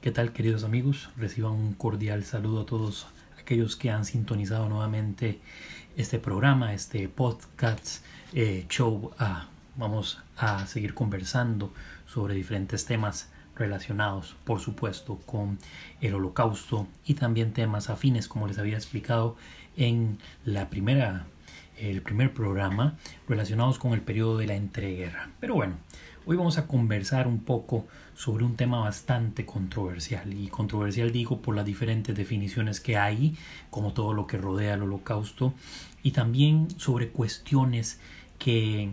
[0.00, 1.10] ¿Qué tal queridos amigos?
[1.18, 3.06] Reciban un cordial saludo a todos
[3.38, 5.40] aquellos que han sintonizado nuevamente
[5.94, 8.02] este programa, este podcast
[8.32, 9.12] eh, show.
[9.18, 11.70] Ah, vamos a seguir conversando
[12.06, 15.58] sobre diferentes temas relacionados, por supuesto, con
[16.00, 19.36] el holocausto y también temas afines, como les había explicado
[19.76, 21.26] en la primera,
[21.76, 22.96] el primer programa,
[23.28, 25.28] relacionados con el periodo de la entreguerra.
[25.40, 25.74] Pero bueno,
[26.30, 31.56] Hoy vamos a conversar un poco sobre un tema bastante controversial y controversial digo por
[31.56, 33.36] las diferentes definiciones que hay,
[33.68, 35.54] como todo lo que rodea al holocausto,
[36.04, 37.98] y también sobre cuestiones
[38.38, 38.90] que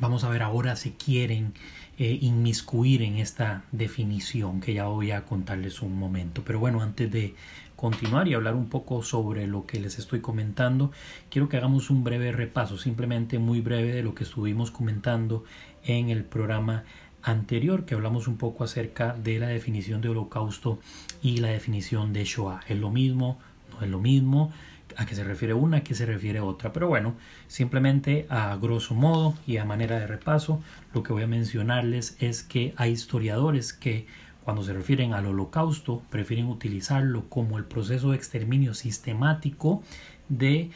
[0.00, 1.54] vamos a ver ahora se quieren
[1.98, 6.42] eh, inmiscuir en esta definición que ya voy a contarles un momento.
[6.44, 7.36] Pero bueno, antes de
[7.76, 10.92] continuar y hablar un poco sobre lo que les estoy comentando,
[11.30, 15.44] quiero que hagamos un breve repaso, simplemente muy breve de lo que estuvimos comentando
[15.84, 16.84] en el programa
[17.22, 20.78] anterior que hablamos un poco acerca de la definición de holocausto
[21.22, 22.60] y la definición de Shoah.
[22.68, 23.38] ¿Es lo mismo?
[23.72, 24.52] ¿No es lo mismo?
[24.96, 25.78] ¿A qué se refiere una?
[25.78, 26.72] ¿A qué se refiere otra?
[26.72, 27.14] Pero bueno,
[27.46, 32.42] simplemente a grosso modo y a manera de repaso, lo que voy a mencionarles es
[32.42, 34.06] que hay historiadores que
[34.44, 39.82] cuando se refieren al holocausto, prefieren utilizarlo como el proceso de exterminio sistemático
[40.28, 40.70] de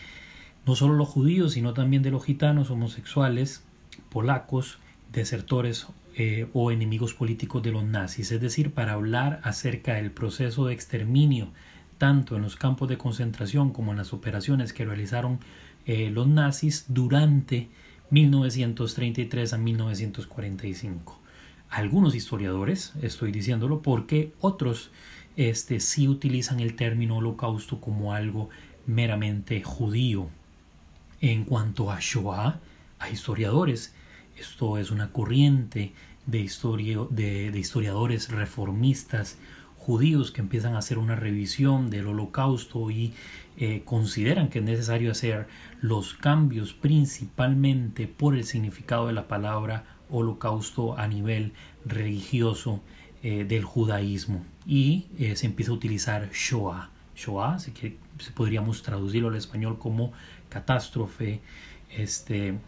[0.66, 3.64] no solo los judíos, sino también de los gitanos, homosexuales,
[4.10, 4.78] polacos,
[5.14, 10.66] desertores eh, o enemigos políticos de los nazis, es decir, para hablar acerca del proceso
[10.66, 11.52] de exterminio,
[11.98, 15.38] tanto en los campos de concentración como en las operaciones que realizaron
[15.86, 17.68] eh, los nazis durante
[18.10, 21.24] 1933 a 1945
[21.74, 24.90] algunos historiadores, estoy diciéndolo porque otros
[25.36, 28.48] este, sí utilizan el término holocausto como algo
[28.86, 30.28] meramente judío.
[31.20, 32.60] En cuanto a Shoah,
[33.00, 33.92] a historiadores,
[34.38, 35.92] esto es una corriente
[36.26, 36.50] de,
[37.10, 39.38] de, historiadores reformistas
[39.76, 43.12] judíos que empiezan a hacer una revisión del holocausto y
[43.58, 45.46] eh, consideran que es necesario hacer
[45.80, 51.52] los cambios principalmente por el significado de la palabra holocausto a nivel
[51.84, 52.80] religioso
[53.22, 56.90] eh, del judaísmo y eh, se empieza a utilizar Shoah.
[57.14, 57.96] Shoah, así que
[58.34, 60.12] podríamos traducirlo al español como
[60.48, 61.40] catástrofe,
[61.90, 62.58] este,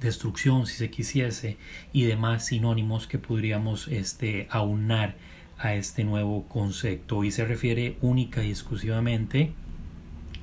[0.00, 1.56] destrucción si se quisiese
[1.92, 5.16] y demás sinónimos que podríamos este, aunar
[5.58, 9.52] a este nuevo concepto y se refiere única y exclusivamente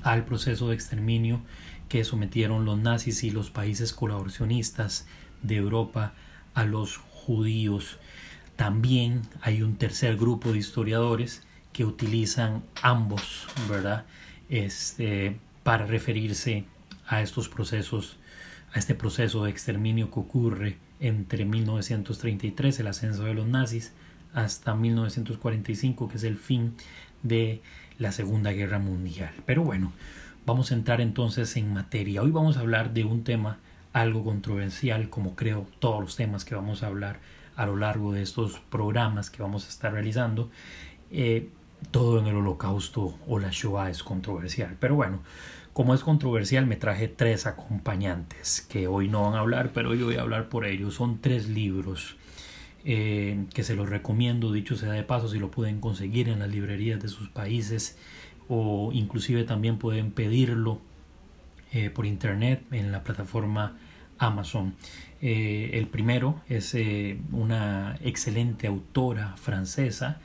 [0.02, 1.40] al proceso de exterminio
[1.88, 5.06] que sometieron los nazis y los países colaboracionistas
[5.42, 6.14] de Europa
[6.54, 7.98] a los judíos.
[8.56, 11.42] También hay un tercer grupo de historiadores
[11.72, 14.04] que utilizan ambos, ¿verdad?
[14.48, 16.64] Este, para referirse
[17.06, 18.16] a estos procesos,
[18.72, 23.92] a este proceso de exterminio que ocurre entre 1933, el ascenso de los nazis,
[24.34, 26.74] hasta 1945, que es el fin
[27.22, 27.62] de
[27.98, 29.32] la Segunda Guerra Mundial.
[29.46, 29.92] Pero bueno,
[30.46, 32.22] vamos a entrar entonces en materia.
[32.22, 33.58] Hoy vamos a hablar de un tema
[33.92, 37.20] algo controversial, como creo todos los temas que vamos a hablar
[37.56, 40.50] a lo largo de estos programas que vamos a estar realizando.
[41.10, 41.48] Eh,
[41.90, 44.76] todo en el holocausto o la Shoah es controversial.
[44.78, 45.20] Pero bueno,
[45.72, 50.06] como es controversial, me traje tres acompañantes que hoy no van a hablar, pero yo
[50.06, 50.94] voy a hablar por ellos.
[50.94, 52.16] Son tres libros
[52.84, 56.48] eh, que se los recomiendo, dicho sea de paso, si lo pueden conseguir en las
[56.48, 57.98] librerías de sus países
[58.48, 60.80] o inclusive también pueden pedirlo
[61.72, 63.76] eh, por internet en la plataforma
[64.18, 64.74] Amazon.
[65.20, 66.74] Eh, el primero es
[67.32, 70.20] una excelente autora francesa,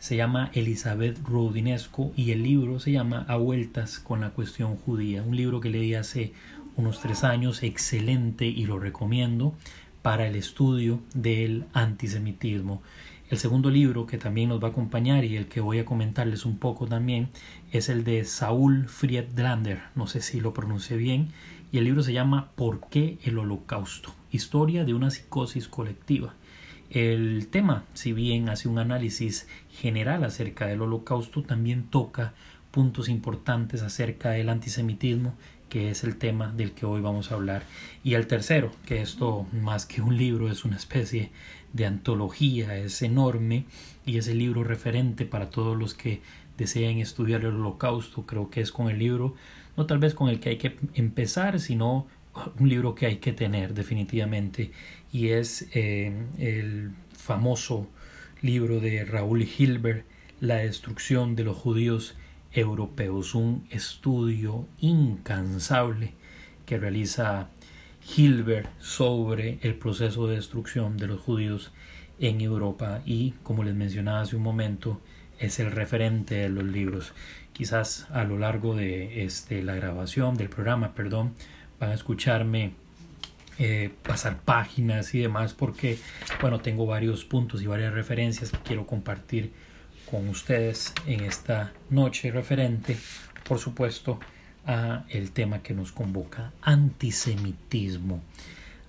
[0.00, 5.22] se llama Elizabeth Rodinesco y el libro se llama A vueltas con la cuestión judía,
[5.22, 6.32] un libro que leí hace
[6.76, 9.54] unos tres años, excelente y lo recomiendo
[10.00, 12.82] para el estudio del antisemitismo.
[13.28, 16.46] El segundo libro que también nos va a acompañar y el que voy a comentarles
[16.46, 17.28] un poco también
[17.70, 21.28] es el de Saúl Friedlander, no sé si lo pronuncié bien,
[21.70, 24.14] y el libro se llama ¿Por qué el holocausto?
[24.32, 26.34] Historia de una psicosis colectiva.
[26.90, 32.34] El tema, si bien hace un análisis general acerca del holocausto, también toca
[32.72, 35.34] puntos importantes acerca del antisemitismo,
[35.68, 37.62] que es el tema del que hoy vamos a hablar.
[38.02, 41.30] Y el tercero, que esto más que un libro es una especie
[41.72, 43.66] de antología, es enorme
[44.04, 46.22] y es el libro referente para todos los que
[46.58, 48.26] deseen estudiar el holocausto.
[48.26, 49.36] Creo que es con el libro
[49.76, 52.06] no tal vez con el que hay que empezar, sino
[52.58, 54.70] un libro que hay que tener definitivamente
[55.12, 57.88] y es eh, el famoso
[58.42, 60.06] libro de Raúl Hilbert,
[60.40, 62.16] La destrucción de los judíos
[62.52, 66.14] europeos, un estudio incansable
[66.64, 67.50] que realiza
[68.16, 71.72] Hilbert sobre el proceso de destrucción de los judíos
[72.18, 75.00] en Europa y, como les mencionaba hace un momento,
[75.38, 77.12] es el referente de los libros.
[77.52, 81.34] Quizás a lo largo de este, la grabación del programa, perdón,
[81.80, 82.74] van a escucharme
[83.58, 85.98] eh, pasar páginas y demás porque,
[86.40, 89.52] bueno, tengo varios puntos y varias referencias que quiero compartir
[90.10, 92.96] con ustedes en esta noche referente,
[93.46, 94.18] por supuesto,
[94.66, 98.22] a el tema que nos convoca, antisemitismo.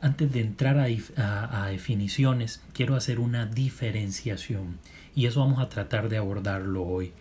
[0.01, 4.79] Antes de entrar a, definiciones, quiero hacer una diferenciación
[5.15, 7.13] y eso vamos a tratar de abordarlo hoy.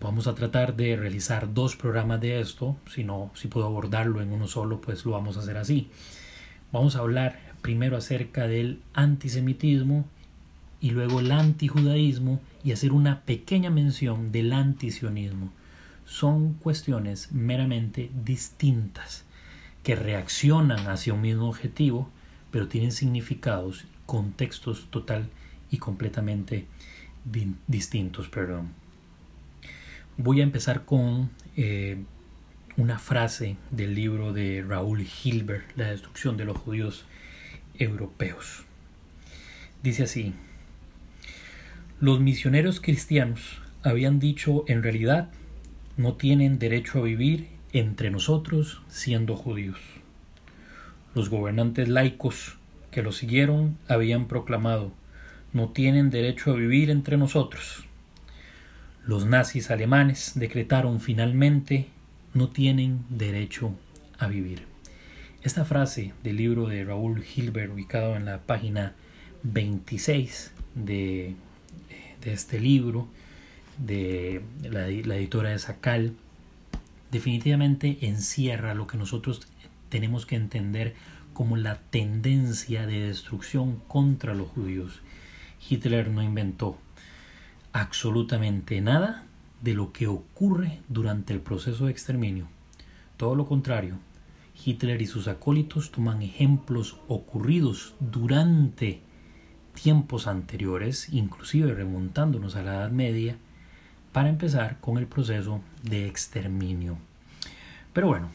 [0.00, 4.32] Vamos a tratar de realizar dos programas de esto, si no, si puedo abordarlo en
[4.32, 5.88] uno solo, pues lo vamos a hacer así.
[6.72, 10.04] Vamos a hablar primero acerca del antisemitismo
[10.80, 15.50] y luego el antijudaísmo y hacer una pequeña mención del antisionismo.
[16.04, 19.24] Son cuestiones meramente distintas
[19.82, 22.10] que reaccionan hacia un mismo objetivo,
[22.50, 25.30] pero tienen significados, contextos total
[25.70, 26.66] y completamente
[27.66, 28.28] distintos.
[28.28, 28.83] Perdón.
[30.16, 31.96] Voy a empezar con eh,
[32.76, 37.04] una frase del libro de Raúl Hilbert, La destrucción de los judíos
[37.76, 38.62] europeos.
[39.82, 40.32] Dice así,
[41.98, 45.30] los misioneros cristianos habían dicho en realidad
[45.96, 49.80] no tienen derecho a vivir entre nosotros siendo judíos.
[51.16, 52.56] Los gobernantes laicos
[52.92, 54.92] que los siguieron habían proclamado
[55.52, 57.84] no tienen derecho a vivir entre nosotros.
[59.06, 61.88] Los nazis alemanes decretaron finalmente
[62.32, 63.74] no tienen derecho
[64.18, 64.62] a vivir.
[65.42, 68.94] Esta frase del libro de Raúl Hilbert, ubicado en la página
[69.42, 71.34] 26 de,
[72.24, 73.06] este libro,
[73.76, 76.14] de la, la editora de Sacal,
[77.10, 79.46] definitivamente encierra lo que nosotros
[79.90, 80.94] tenemos que entender
[81.34, 85.02] como la tendencia de destrucción contra los judíos.
[85.68, 86.78] Hitler no inventó
[87.74, 89.24] absolutamente nada
[89.60, 92.46] de lo que ocurre durante el proceso de exterminio.
[93.16, 93.98] Todo lo contrario,
[94.64, 99.00] Hitler y sus acólitos toman ejemplos ocurridos durante
[99.74, 103.36] tiempos anteriores, inclusive remontándonos a la Edad Media,
[104.12, 106.96] para empezar con el proceso de exterminio.
[107.92, 108.30] Pero bueno,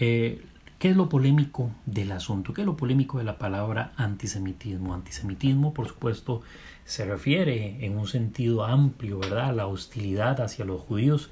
[0.00, 0.44] eh,
[0.82, 2.52] ¿qué es lo polémico del asunto?
[2.52, 4.94] ¿Qué es lo polémico de la palabra antisemitismo?
[4.94, 6.42] Antisemitismo, por supuesto,
[6.84, 9.50] se refiere en un sentido amplio, ¿verdad?
[9.50, 11.30] A la hostilidad hacia los judíos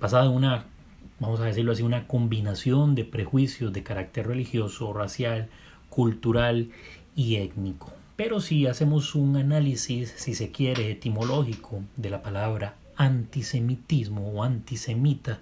[0.00, 0.66] basada en una,
[1.18, 5.48] vamos a decirlo así, una combinación de prejuicios de carácter religioso, racial,
[5.88, 6.70] cultural
[7.16, 7.92] y étnico.
[8.14, 15.40] Pero si hacemos un análisis, si se quiere, etimológico de la palabra antisemitismo o antisemita,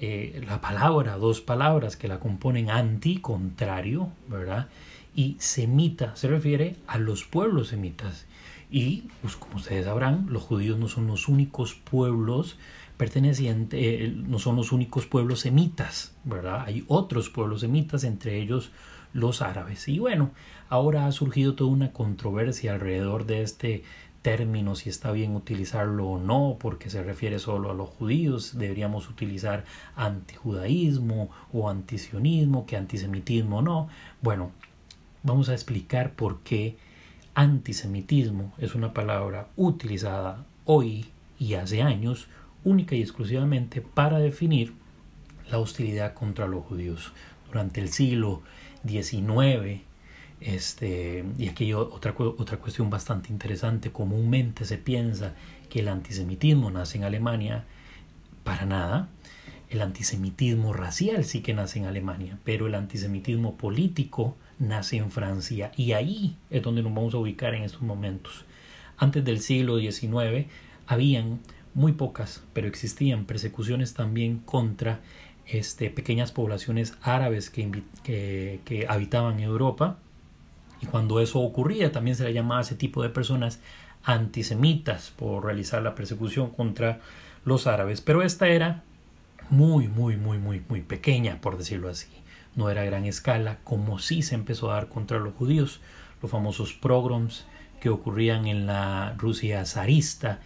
[0.00, 4.68] eh, la palabra, dos palabras que la componen anti, contrario, ¿verdad?
[5.14, 8.26] Y semita se refiere a los pueblos semitas.
[8.70, 12.58] Y, pues como ustedes sabrán, los judíos no son los únicos pueblos
[12.96, 16.64] pertenecientes, eh, no son los únicos pueblos semitas, ¿verdad?
[16.66, 18.70] Hay otros pueblos semitas, entre ellos
[19.12, 19.88] los árabes.
[19.88, 20.32] Y bueno,
[20.68, 23.84] ahora ha surgido toda una controversia alrededor de este
[24.74, 29.64] si está bien utilizarlo o no, porque se refiere solo a los judíos, deberíamos utilizar
[29.96, 33.88] antijudaísmo o antisionismo, que antisemitismo no.
[34.20, 34.52] Bueno,
[35.22, 36.76] vamos a explicar por qué
[37.34, 41.06] antisemitismo es una palabra utilizada hoy
[41.38, 42.28] y hace años
[42.64, 44.74] única y exclusivamente para definir
[45.50, 47.12] la hostilidad contra los judíos.
[47.46, 48.42] Durante el siglo
[48.86, 49.87] XIX
[50.40, 55.34] este, y aquí otra, otra cuestión bastante interesante, comúnmente se piensa
[55.68, 57.64] que el antisemitismo nace en Alemania,
[58.44, 59.08] para nada,
[59.68, 65.72] el antisemitismo racial sí que nace en Alemania, pero el antisemitismo político nace en Francia.
[65.76, 68.44] Y ahí es donde nos vamos a ubicar en estos momentos.
[68.96, 70.46] Antes del siglo XIX
[70.86, 71.40] habían
[71.74, 75.00] muy pocas, pero existían persecuciones también contra
[75.46, 79.98] este, pequeñas poblaciones árabes que, que, que habitaban Europa
[80.80, 83.60] y cuando eso ocurría, también se le llamaba a ese tipo de personas
[84.04, 87.00] antisemitas por realizar la persecución contra
[87.44, 88.00] los árabes.
[88.00, 88.82] Pero esta era
[89.50, 92.08] muy, muy, muy, muy, muy pequeña, por decirlo así.
[92.54, 95.80] No era gran escala, como sí se empezó a dar contra los judíos,
[96.22, 97.46] los famosos pogroms
[97.80, 100.40] que ocurrían en la Rusia zarista,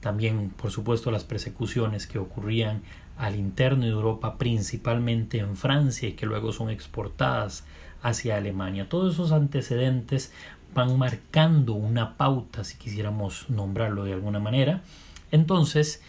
[0.00, 2.82] también, por supuesto, las persecuciones que ocurrían
[3.16, 7.64] al interno de Europa, principalmente en Francia, y que luego son exportadas
[8.02, 8.88] hacia Alemania.
[8.88, 10.32] Todos esos antecedentes
[10.74, 14.82] van marcando una pauta, si quisiéramos nombrarlo de alguna manera.
[15.30, 16.02] Entonces,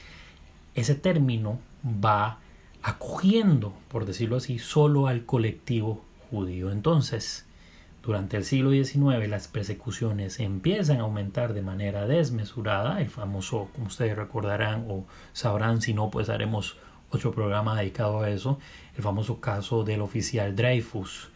[0.76, 2.40] ese término va
[2.82, 6.72] acogiendo, por decirlo así, solo al colectivo judío.
[6.72, 7.46] Entonces,
[8.02, 13.88] durante el siglo XIX las persecuciones empiezan a aumentar de manera desmesurada, el famoso, como
[13.88, 16.78] ustedes recordarán o sabrán, si no, pues haremos
[17.12, 18.60] otro programa dedicado a eso,
[18.96, 21.30] el famoso caso del oficial Dreyfus,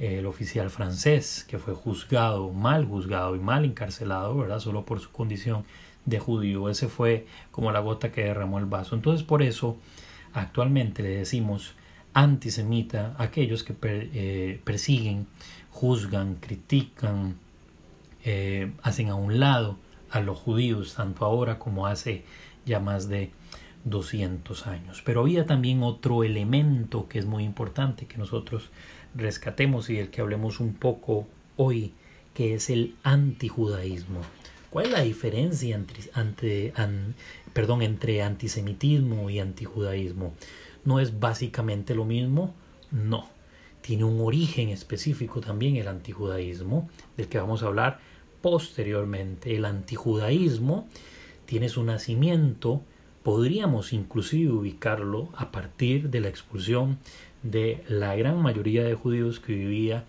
[0.00, 4.58] el oficial francés que fue juzgado, mal juzgado y mal encarcelado, ¿verdad?
[4.58, 5.64] Solo por su condición
[6.06, 6.70] de judío.
[6.70, 8.94] Ese fue como la gota que derramó el vaso.
[8.94, 9.76] Entonces por eso
[10.32, 11.74] actualmente le decimos
[12.14, 15.26] antisemita a aquellos que eh, persiguen,
[15.70, 17.36] juzgan, critican,
[18.24, 19.76] eh, hacen a un lado
[20.10, 22.24] a los judíos, tanto ahora como hace
[22.64, 23.30] ya más de
[23.84, 25.02] 200 años.
[25.04, 28.70] Pero había también otro elemento que es muy importante que nosotros
[29.14, 31.26] rescatemos y del que hablemos un poco
[31.56, 31.92] hoy,
[32.34, 34.20] que es el antijudaísmo.
[34.70, 35.74] ¿Cuál es la diferencia
[36.14, 36.72] entre,
[37.52, 40.32] perdón, entre antisemitismo y antijudaísmo?
[40.84, 42.54] ¿No es básicamente lo mismo?
[42.92, 43.28] No.
[43.82, 47.98] Tiene un origen específico también el antijudaísmo, del que vamos a hablar
[48.42, 49.56] posteriormente.
[49.56, 50.86] El antijudaísmo
[51.46, 52.82] tiene su nacimiento,
[53.24, 56.98] podríamos inclusive ubicarlo a partir de la expulsión
[57.42, 60.04] de la gran mayoría de judíos que vivía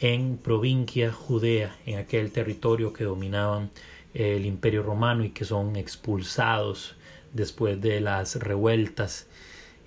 [0.00, 3.70] en provincia judea, en aquel territorio que dominaban
[4.14, 6.96] el imperio romano y que son expulsados
[7.32, 9.26] después de las revueltas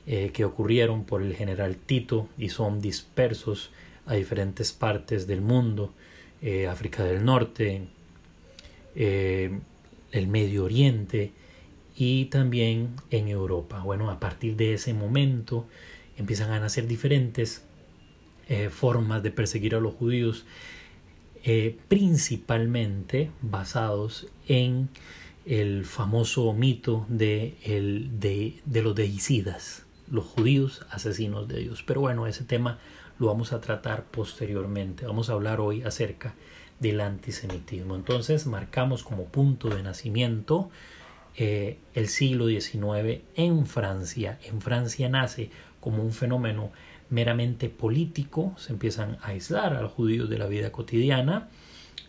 [0.08, 3.72] eh, que ocurrieron por el general Tito y son dispersos
[4.06, 5.94] a diferentes partes del mundo,
[6.42, 7.88] eh, África del Norte,
[8.96, 9.60] eh,
[10.12, 11.32] el Medio Oriente
[11.96, 13.82] y también en Europa.
[13.84, 15.68] Bueno, a partir de ese momento
[16.20, 17.64] empiezan a nacer diferentes
[18.48, 20.46] eh, formas de perseguir a los judíos,
[21.44, 24.90] eh, principalmente basados en
[25.46, 31.84] el famoso mito de, el, de, de los deicidas, los judíos asesinos de Dios.
[31.84, 32.80] Pero bueno, ese tema
[33.20, 35.06] lo vamos a tratar posteriormente.
[35.06, 36.34] Vamos a hablar hoy acerca
[36.80, 37.96] del antisemitismo.
[37.96, 40.70] Entonces marcamos como punto de nacimiento
[41.36, 44.40] eh, el siglo XIX en Francia.
[44.44, 46.72] En Francia nace como un fenómeno
[47.10, 51.50] meramente político, se empiezan a aislar a los judíos de la vida cotidiana,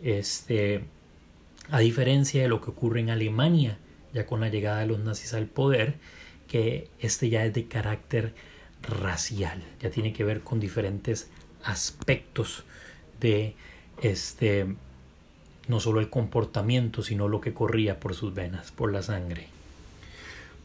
[0.03, 0.85] este,
[1.71, 3.79] a diferencia de lo que ocurre en Alemania,
[4.13, 5.95] ya con la llegada de los nazis al poder,
[6.49, 8.35] que este ya es de carácter
[8.83, 11.31] racial, ya tiene que ver con diferentes
[11.63, 12.65] aspectos
[13.21, 13.55] de
[14.03, 14.67] este
[15.69, 19.47] no solo el comportamiento, sino lo que corría por sus venas, por la sangre.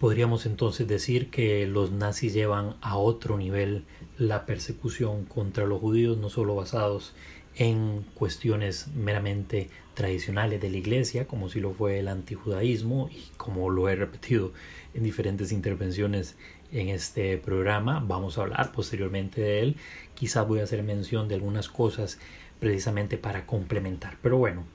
[0.06, 3.86] Podríamos entonces decir que los nazis llevan a otro nivel
[4.20, 7.16] la persecución contra los judíos, no solo basados
[7.56, 13.72] en cuestiones meramente tradicionales de la iglesia, como si lo fue el antijudaísmo y como
[13.72, 14.54] lo he repetido
[14.94, 16.38] en diferentes intervenciones
[16.72, 18.00] en este programa.
[18.00, 19.76] Vamos a hablar posteriormente de él.
[20.14, 22.20] Quizás voy a hacer mención de algunas cosas
[22.60, 24.20] precisamente para complementar.
[24.22, 24.66] Pero bueno,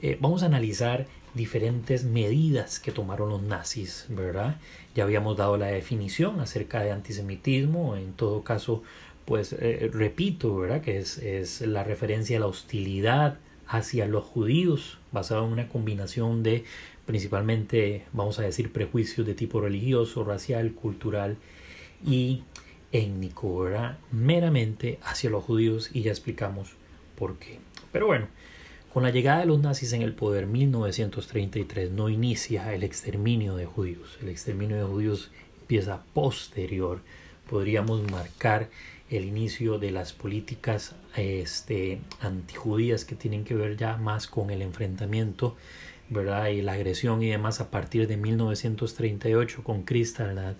[0.00, 4.56] eh, vamos a analizar diferentes medidas que tomaron los nazis, ¿verdad?
[4.94, 8.82] Ya habíamos dado la definición acerca de antisemitismo, en todo caso,
[9.24, 10.80] pues eh, repito, ¿verdad?
[10.80, 13.38] Que es, es la referencia a la hostilidad
[13.68, 16.64] hacia los judíos, basada en una combinación de
[17.06, 21.36] principalmente, vamos a decir, prejuicios de tipo religioso, racial, cultural
[22.04, 22.42] y
[22.92, 23.98] étnico, ¿verdad?
[24.10, 26.72] Meramente hacia los judíos y ya explicamos
[27.16, 27.58] por qué.
[27.92, 28.26] Pero bueno,
[28.96, 33.66] con la llegada de los nazis en el poder 1933 no inicia el exterminio de
[33.66, 34.16] judíos.
[34.22, 37.02] El exterminio de judíos empieza posterior.
[37.50, 38.70] Podríamos marcar
[39.10, 44.62] el inicio de las políticas este, antijudías que tienen que ver ya más con el
[44.62, 45.56] enfrentamiento
[46.08, 46.46] ¿verdad?
[46.46, 50.58] y la agresión y demás a partir de 1938 con Kristallnacht,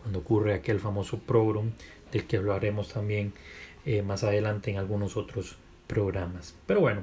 [0.00, 1.72] cuando ocurre aquel famoso pogrom
[2.12, 3.34] del que hablaremos también
[3.84, 6.54] eh, más adelante en algunos otros programas.
[6.66, 7.02] Pero bueno,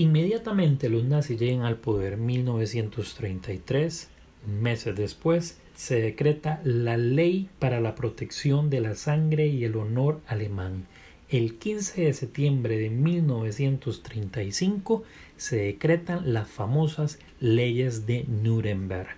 [0.00, 4.08] Inmediatamente los nazis llegan al poder 1933,
[4.46, 10.20] meses después, se decreta la Ley para la Protección de la Sangre y el Honor
[10.28, 10.86] Alemán.
[11.28, 15.02] El 15 de septiembre de 1935
[15.36, 19.08] se decretan las famosas leyes de Nuremberg.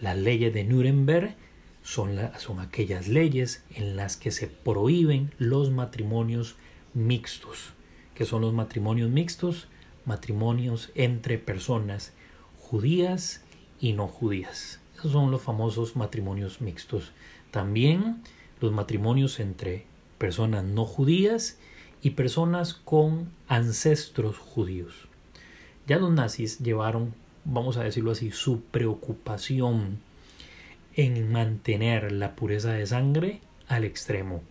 [0.00, 1.36] Las leyes de Nuremberg
[1.84, 6.56] son, son aquellas leyes en las que se prohíben los matrimonios
[6.92, 7.72] mixtos.
[8.16, 9.68] ¿Qué son los matrimonios mixtos?
[10.08, 12.12] Matrimonios entre personas
[12.58, 13.44] judías
[13.78, 14.80] y no judías.
[14.96, 17.12] Esos son los famosos matrimonios mixtos.
[17.52, 18.22] También
[18.60, 19.84] los matrimonios entre
[20.18, 21.58] personas no judías
[22.02, 25.08] y personas con ancestros judíos.
[25.86, 30.00] Ya los nazis llevaron, vamos a decirlo así, su preocupación
[30.94, 34.42] en mantener la pureza de sangre al extremo.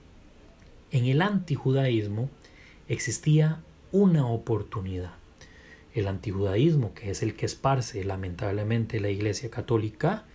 [0.91, 2.29] En el antijudaísmo
[2.87, 3.59] existía
[3.91, 5.16] una oportunidad.
[5.97, 10.25] El antijudaísmo, que es el que esparce lamentablemente la Iglesia Católica,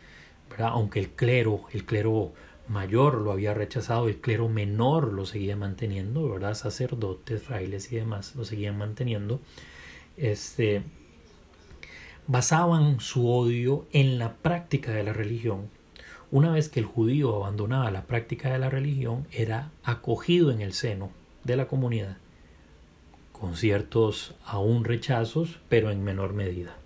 [0.58, 2.32] aunque el clero, el clero
[2.66, 6.54] mayor lo había rechazado, el clero menor lo seguía manteniendo, ¿verdad?
[6.54, 9.40] Sacerdotes, frailes y demás lo seguían manteniendo.
[10.16, 10.82] Este,
[12.26, 15.70] basaban su odio en la práctica de la religión.
[16.32, 20.72] Una vez que el judío abandonaba la práctica de la religión, era acogido en el
[20.72, 21.10] seno
[21.44, 22.16] de la comunidad,
[23.42, 26.76] con ciertos aún rechazos, pero en menor medida.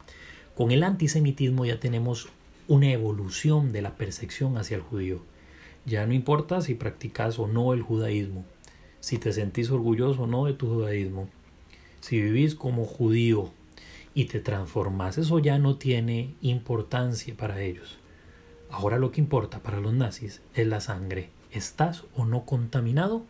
[0.55, 2.31] Con el antisemitismo ya tenemos
[2.67, 5.21] una evolución de la percepción hacia el judío.
[5.85, 8.47] Ya no importa si practicas o no el judaísmo,
[9.01, 11.29] si te sentís orgulloso o no de tu judaísmo,
[12.01, 13.51] si vivís como judío
[14.15, 17.99] y te transformas, eso ya no tiene importancia para ellos.
[18.71, 21.29] Ahora lo que importa para los nazis es la sangre.
[21.51, 23.27] ¿Estás o no contaminado?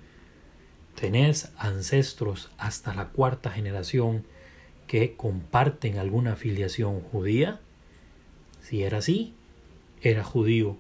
[1.00, 4.24] ¿Tenés ancestros hasta la cuarta generación
[4.86, 7.60] que comparten alguna afiliación judía?
[8.62, 9.34] Si era así,
[10.02, 10.78] era judío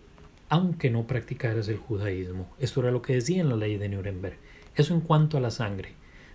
[0.48, 2.48] aunque no practicaras el judaísmo.
[2.58, 4.36] Esto era lo que decía en la ley de Nuremberg.
[4.74, 5.94] Eso en cuanto a la sangre.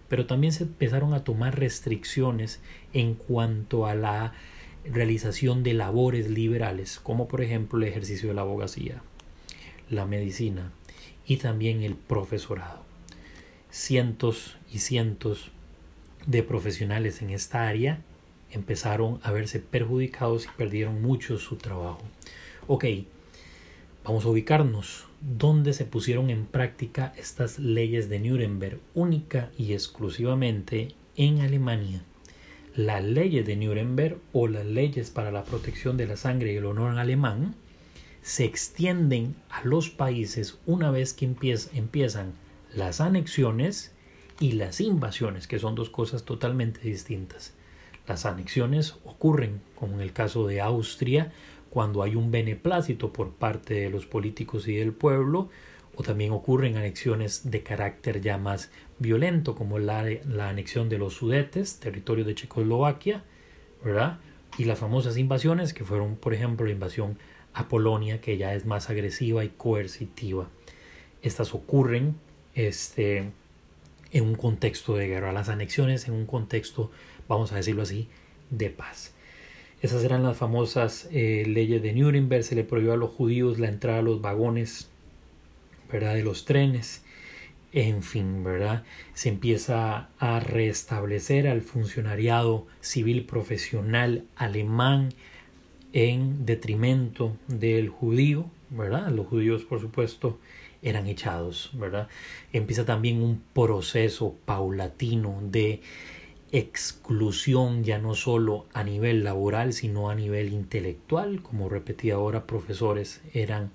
[0.09, 2.59] Pero también se empezaron a tomar restricciones
[2.93, 4.33] en cuanto a la
[4.83, 9.01] realización de labores liberales, como por ejemplo el ejercicio de la abogacía,
[9.89, 10.71] la medicina
[11.25, 12.90] y también el profesorado.
[13.71, 15.51] Cientos y cientos
[16.27, 18.01] de profesionales en esta área
[18.51, 22.01] empezaron a verse perjudicados y perdieron mucho su trabajo.
[22.67, 22.85] Ok,
[24.03, 30.95] Vamos a ubicarnos dónde se pusieron en práctica estas leyes de Nuremberg única y exclusivamente
[31.15, 32.01] en Alemania.
[32.75, 36.65] Las leyes de Nuremberg o las leyes para la protección de la sangre y el
[36.65, 37.53] honor en alemán
[38.23, 42.33] se extienden a los países una vez que empiezan
[42.73, 43.93] las anexiones
[44.39, 47.53] y las invasiones, que son dos cosas totalmente distintas.
[48.07, 51.31] Las anexiones ocurren, como en el caso de Austria,
[51.69, 55.49] cuando hay un beneplácito por parte de los políticos y del pueblo,
[55.95, 60.05] o también ocurren anexiones de carácter ya más violento, como la,
[60.39, 63.23] anexión de los Sudetes, territorio de Checoslovaquia,
[63.83, 64.19] ¿verdad?
[64.57, 67.17] Y las famosas invasiones, que fueron, por ejemplo, la invasión
[67.53, 70.49] a Polonia, que ya es más agresiva y coercitiva.
[71.21, 72.15] Estas ocurren
[72.55, 73.31] este,
[74.11, 76.91] en un contexto de guerra, las anexiones en un contexto,
[77.27, 78.07] vamos a decirlo así,
[78.49, 79.13] de paz.
[79.81, 82.43] Esas eran las famosas eh, leyes de Nuremberg.
[82.43, 84.89] Se le prohibió a los judíos la entrada a los vagones,
[85.91, 86.13] ¿verdad?
[86.13, 87.03] De los trenes.
[87.73, 88.83] En fin, ¿verdad?
[89.15, 95.09] Se empieza a restablecer al funcionariado civil profesional alemán
[95.93, 99.09] en detrimento del judío, ¿verdad?
[99.09, 100.37] Los judíos, por supuesto,
[100.81, 102.07] eran echados, ¿verdad?
[102.53, 105.81] Empieza también un proceso paulatino de
[106.51, 111.41] exclusión ya no solo a nivel laboral, sino a nivel intelectual.
[111.41, 113.71] Como repetí ahora, profesores eran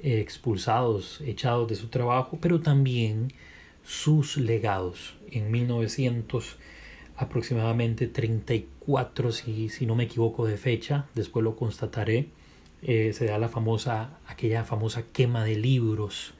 [0.00, 3.32] eh, expulsados, echados de su trabajo, pero también
[3.84, 5.16] sus legados.
[5.30, 6.56] En 1900
[7.16, 12.28] aproximadamente 34, si, si no me equivoco de fecha, después lo constataré,
[12.82, 16.34] eh, se da la famosa, aquella famosa quema de libros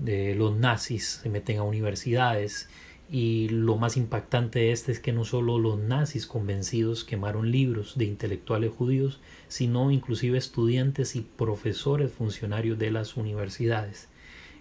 [0.00, 2.68] de los nazis, se meten a universidades,
[3.10, 7.96] y lo más impactante de este es que no solo los nazis convencidos quemaron libros
[7.96, 14.08] de intelectuales judíos, sino inclusive estudiantes y profesores funcionarios de las universidades,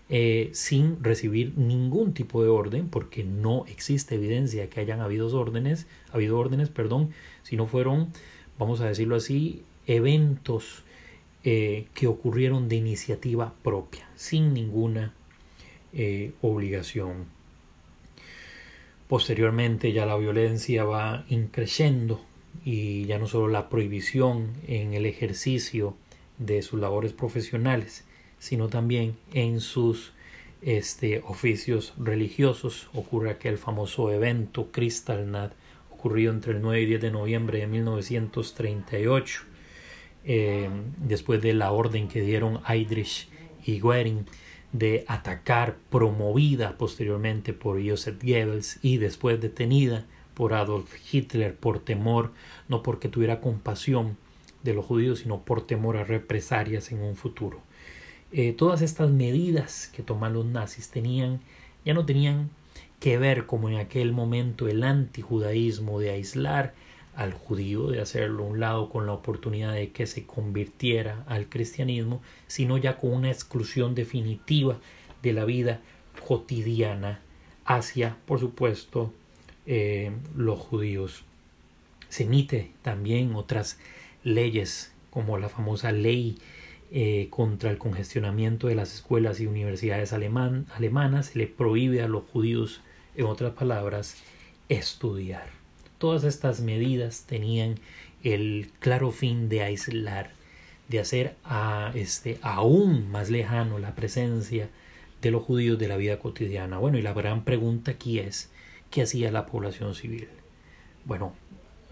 [0.09, 5.85] eh, sin recibir ningún tipo de orden, porque no existe evidencia que hayan habido órdenes,
[6.13, 7.09] habido órdenes, perdón,
[7.43, 8.13] sino fueron,
[8.57, 10.83] vamos a decirlo así, eventos
[11.43, 15.13] eh, que ocurrieron de iniciativa propia, sin ninguna
[15.93, 17.37] eh, obligación
[19.07, 22.21] Posteriormente ya la violencia va increciendo
[22.65, 25.95] y ya no solo la prohibición en el ejercicio
[26.39, 28.03] de sus labores profesionales,
[28.37, 30.11] sino también en sus
[30.61, 32.89] este, oficios religiosos.
[32.93, 35.53] Ocurre aquel famoso evento Kristallnacht
[35.89, 39.41] ocurrido entre el 9 y 10 de noviembre de 1938,
[40.25, 43.29] eh, después de la orden que dieron Heydrich
[43.65, 44.25] y Goering
[44.71, 52.31] de atacar, promovida posteriormente por Joseph Goebbels y después detenida por Adolf Hitler por temor,
[52.67, 54.17] no porque tuviera compasión
[54.63, 57.61] de los judíos, sino por temor a represalias en un futuro.
[58.31, 61.39] Eh, todas estas medidas que toman los nazis tenían,
[61.85, 62.49] ya no tenían
[62.99, 66.73] que ver como en aquel momento el antijudaísmo de aislar
[67.17, 71.49] al judío, de hacerlo a un lado con la oportunidad de que se convirtiera al
[71.49, 74.77] cristianismo, sino ya con una exclusión definitiva
[75.23, 75.81] de la vida
[76.27, 77.19] cotidiana
[77.65, 79.11] hacia, por supuesto,
[79.65, 81.23] eh, los judíos.
[82.07, 83.79] Se emite también otras
[84.23, 86.37] leyes como la famosa ley
[86.91, 91.25] eh, contra el congestionamiento de las escuelas y universidades alemanas.
[91.25, 92.81] Se le prohíbe a los judíos,
[93.15, 94.17] en otras palabras,
[94.69, 95.56] estudiar.
[95.97, 97.79] Todas estas medidas tenían
[98.23, 100.29] el claro fin de aislar,
[100.89, 104.69] de hacer a este aún más lejano la presencia
[105.23, 106.77] de los judíos de la vida cotidiana.
[106.77, 108.51] Bueno, y la gran pregunta aquí es
[108.91, 110.27] ¿qué hacía la población civil?
[111.05, 111.33] Bueno,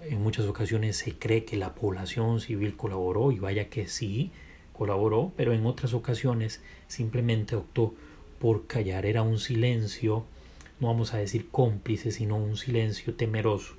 [0.04, 4.30] en muchas ocasiones se cree que la población civil colaboró y vaya que sí,
[4.72, 7.96] colaboró, pero en otras ocasiones simplemente optó
[8.38, 9.08] por callar.
[9.08, 10.26] Era un silencio,
[10.80, 13.78] no vamos a decir cómplice, sino un silencio temeroso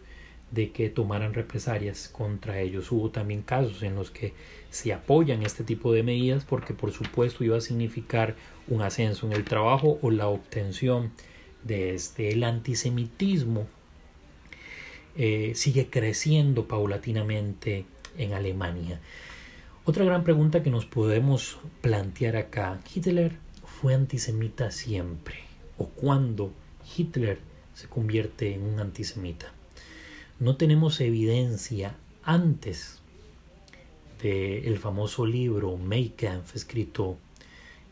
[0.50, 2.92] de que tomaran represalias contra ellos.
[2.92, 4.32] Hubo también casos en los que
[4.70, 8.36] se apoyan este tipo de medidas porque por supuesto iba a significar
[8.68, 11.12] un ascenso en el trabajo o la obtención
[11.64, 13.66] de este el antisemitismo
[15.16, 17.86] eh, sigue creciendo paulatinamente
[18.18, 19.00] en Alemania.
[19.84, 23.32] Otra gran pregunta que nos podemos plantear acá, ¿Hitler
[23.64, 25.36] fue antisemita siempre?
[25.78, 26.52] ¿O cuándo
[26.96, 27.38] Hitler
[27.72, 29.55] se convierte en un antisemita?
[30.38, 33.00] No tenemos evidencia antes
[34.22, 36.12] del el famoso libro Mein
[36.54, 37.16] escrito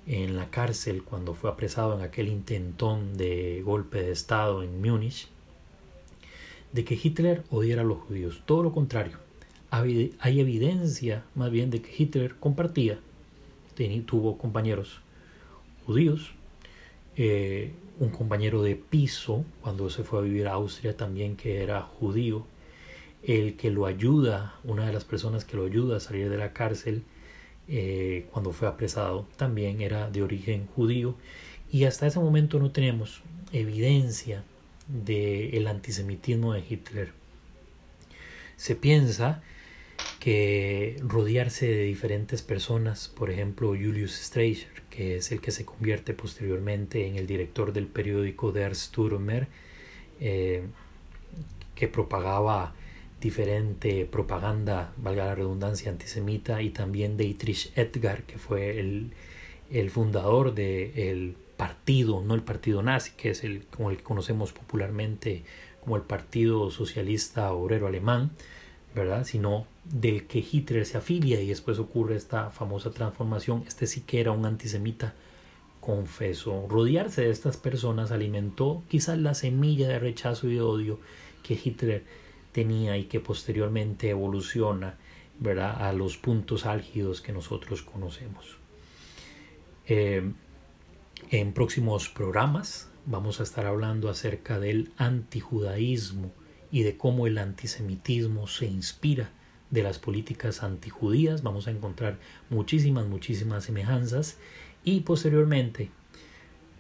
[0.07, 5.29] en la cárcel cuando fue apresado en aquel intentón de golpe de Estado en Múnich,
[6.73, 8.43] de que Hitler odiara a los judíos.
[8.45, 9.17] Todo lo contrario.
[9.71, 12.99] Hay evidencia más bien de que Hitler compartía,
[14.05, 15.01] tuvo compañeros
[15.87, 16.33] judíos,
[17.17, 21.83] eh, un compañero de piso cuando se fue a vivir a Austria también que era
[21.83, 22.47] judío,
[23.23, 26.53] el que lo ayuda, una de las personas que lo ayuda a salir de la
[26.53, 27.05] cárcel
[27.69, 31.15] eh, cuando fue apresado, también era de origen judío
[31.71, 33.23] y hasta ese momento no tenemos
[33.53, 34.45] evidencia
[34.89, 37.13] del antisemitismo de Hitler.
[38.57, 39.43] Se piensa
[40.21, 46.15] que rodearse de diferentes personas, por ejemplo Julius Streicher, que es el que se convierte
[46.15, 49.49] posteriormente en el director del periódico Der Stürmer,
[50.21, 50.63] eh,
[51.75, 52.75] que propagaba
[53.21, 59.13] diferente propaganda, valga la redundancia, antisemita, y también Dietrich Edgar, que fue el,
[59.71, 64.53] el fundador del partido, no el partido nazi, que es el como el que conocemos
[64.53, 65.43] popularmente
[65.83, 68.31] como el Partido Socialista Obrero Alemán,
[68.95, 69.25] ¿verdad?
[69.25, 73.65] Sino del que Hitler se afilia y después ocurre esta famosa transformación.
[73.67, 75.15] Este sí que era un antisemita
[75.81, 76.67] confeso.
[76.69, 81.01] Rodearse de estas personas alimentó quizás la semilla de rechazo y de odio
[81.43, 82.05] que Hitler
[82.53, 84.97] tenía y que posteriormente evoluciona
[85.41, 85.87] ¿verdad?
[85.87, 88.57] a los puntos álgidos que nosotros conocemos.
[89.87, 90.33] Eh,
[91.31, 96.33] en próximos programas vamos a estar hablando acerca del antijudaísmo
[96.75, 99.31] y de cómo el antisemitismo se inspira
[99.71, 101.45] de las políticas antijudías.
[101.45, 102.19] Vamos a encontrar
[102.51, 104.39] muchísimas, muchísimas semejanzas
[104.83, 105.93] y posteriormente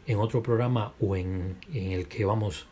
[0.08, 2.66] en otro programa o en, el que vamos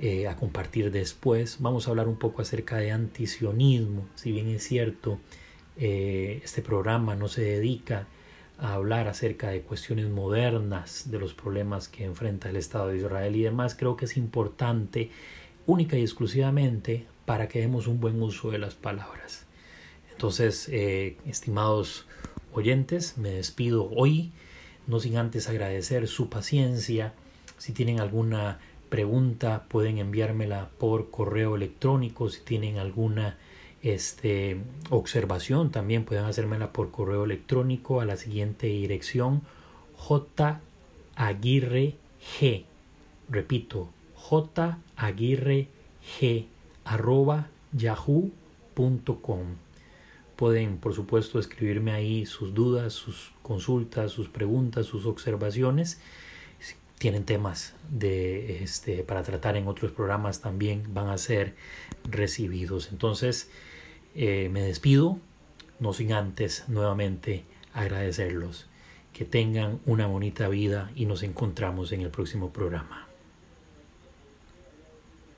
[0.00, 4.06] eh, a compartir después, vamos a hablar un poco acerca de antisionismo.
[4.14, 5.18] Si bien es cierto,
[5.78, 8.06] eh, este programa no se dedica
[8.58, 13.34] a hablar acerca de cuestiones modernas, de los problemas que enfrenta el Estado de Israel
[13.34, 15.10] y demás, creo que es importante
[15.66, 19.46] única y exclusivamente para que demos un buen uso de las palabras.
[20.12, 22.06] Entonces, eh, estimados
[22.52, 24.32] oyentes, me despido hoy,
[24.86, 27.12] no sin antes agradecer su paciencia.
[27.58, 32.30] Si tienen alguna pregunta, pueden enviármela por correo electrónico.
[32.30, 33.36] Si tienen alguna
[33.82, 34.58] este,
[34.90, 39.42] observación, también pueden hacérmela por correo electrónico a la siguiente dirección
[39.96, 40.60] J
[41.16, 41.96] Aguirre
[42.40, 42.64] G.
[43.28, 43.90] Repito,
[44.28, 45.68] J Aguirre
[46.18, 46.46] G
[46.84, 49.42] arroba yahoo.com.
[50.34, 56.00] Pueden, por supuesto, escribirme ahí sus dudas, sus consultas, sus preguntas, sus observaciones.
[56.58, 61.54] Si tienen temas de este para tratar en otros programas también van a ser
[62.10, 62.90] recibidos.
[62.90, 63.48] Entonces,
[64.16, 65.20] eh, me despido,
[65.78, 68.66] no sin antes nuevamente agradecerlos.
[69.12, 73.05] Que tengan una bonita vida y nos encontramos en el próximo programa.